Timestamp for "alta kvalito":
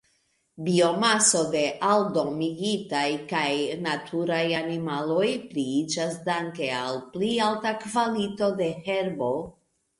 7.53-8.53